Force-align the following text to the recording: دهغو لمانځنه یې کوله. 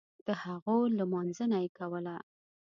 دهغو 0.27 0.77
لمانځنه 0.97 1.57
یې 1.63 1.69
کوله. 1.77 2.15